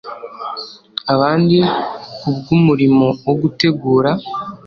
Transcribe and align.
abandi 1.13 1.57
kubwo 2.19 2.49
umurimo 2.57 3.05
wo 3.25 3.33
gutegura 3.41 4.11